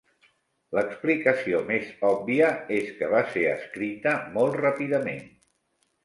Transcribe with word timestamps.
L'explicació 0.75 1.59
més 1.67 1.91
obvia 2.11 2.47
és 2.77 2.89
que 3.01 3.09
va 3.11 3.19
ser 3.33 3.43
escrita 3.49 4.15
molt 4.39 4.57
ràpidament. 4.63 5.29